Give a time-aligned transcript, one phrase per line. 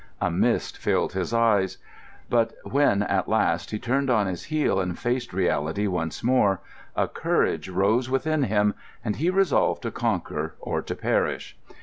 [0.19, 1.77] A mist filled his eyes;
[2.27, 6.59] but when, at last, he turned on his heel and faced reality once more,
[6.95, 8.73] a courage rose within him,
[9.05, 11.55] and he resolved to conquer or to perish.